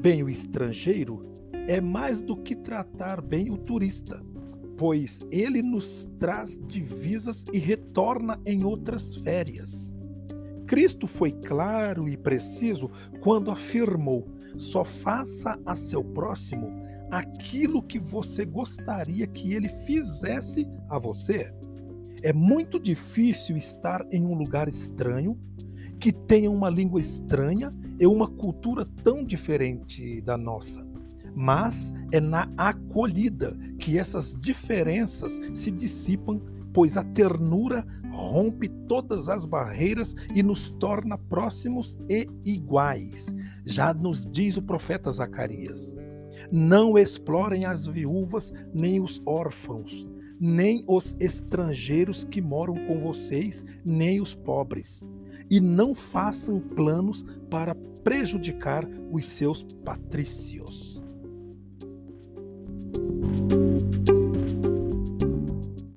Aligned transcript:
bem 0.00 0.24
o 0.24 0.28
estrangeiro 0.28 1.24
é 1.68 1.80
mais 1.80 2.20
do 2.20 2.36
que 2.36 2.56
tratar 2.56 3.20
bem 3.20 3.48
o 3.48 3.56
turista, 3.56 4.20
pois 4.76 5.20
ele 5.30 5.62
nos 5.62 6.08
traz 6.18 6.58
divisas 6.66 7.44
e 7.52 7.58
retorna 7.58 8.40
em 8.44 8.64
outras 8.64 9.14
férias. 9.14 9.94
Cristo 10.66 11.06
foi 11.06 11.30
claro 11.30 12.08
e 12.08 12.16
preciso 12.16 12.90
quando 13.20 13.52
afirmou: 13.52 14.26
só 14.56 14.84
faça 14.84 15.56
a 15.64 15.76
seu 15.76 16.02
próximo 16.02 16.68
aquilo 17.08 17.80
que 17.82 18.00
você 18.00 18.44
gostaria 18.44 19.28
que 19.28 19.54
ele 19.54 19.68
fizesse 19.86 20.66
a 20.88 20.98
você. 20.98 21.54
É 22.24 22.32
muito 22.32 22.80
difícil 22.80 23.56
estar 23.56 24.04
em 24.10 24.26
um 24.26 24.34
lugar 24.34 24.68
estranho, 24.68 25.38
que 25.98 26.12
tenha 26.12 26.50
uma 26.50 26.70
língua 26.70 27.00
estranha 27.00 27.70
e 27.98 28.06
uma 28.06 28.28
cultura 28.28 28.86
tão 29.02 29.24
diferente 29.24 30.20
da 30.22 30.36
nossa. 30.36 30.86
Mas 31.34 31.92
é 32.12 32.20
na 32.20 32.48
acolhida 32.56 33.56
que 33.78 33.98
essas 33.98 34.36
diferenças 34.36 35.38
se 35.54 35.70
dissipam, 35.70 36.40
pois 36.72 36.96
a 36.96 37.04
ternura 37.04 37.86
rompe 38.10 38.68
todas 38.88 39.28
as 39.28 39.44
barreiras 39.44 40.14
e 40.34 40.42
nos 40.42 40.70
torna 40.70 41.16
próximos 41.16 41.98
e 42.08 42.28
iguais. 42.44 43.34
Já 43.64 43.92
nos 43.94 44.26
diz 44.26 44.56
o 44.56 44.62
profeta 44.62 45.12
Zacarias: 45.12 45.96
Não 46.50 46.98
explorem 46.98 47.64
as 47.64 47.86
viúvas 47.86 48.52
nem 48.74 49.00
os 49.00 49.20
órfãos 49.26 50.06
nem 50.40 50.84
os 50.86 51.16
estrangeiros 51.18 52.24
que 52.24 52.40
moram 52.40 52.74
com 52.86 53.00
vocês, 53.00 53.64
nem 53.84 54.20
os 54.20 54.34
pobres. 54.34 55.08
E 55.50 55.60
não 55.60 55.94
façam 55.94 56.60
planos 56.60 57.24
para 57.50 57.74
prejudicar 58.04 58.86
os 59.10 59.26
seus 59.28 59.62
patrícios. 59.84 61.02